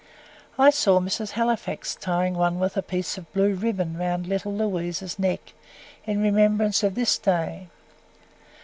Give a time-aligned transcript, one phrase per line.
[0.57, 1.33] I saw Mrs.
[1.33, 5.53] Halifax tying one with a piece of blue ribbon round little Louise's neck,
[6.05, 7.67] in remembrance of this day.